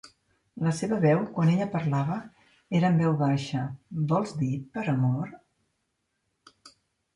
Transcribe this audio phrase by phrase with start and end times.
[0.67, 2.15] La seva veu, quan ella parlava,
[2.81, 3.63] era en veu baixa:
[4.15, 5.39] "vols dir- per amor?"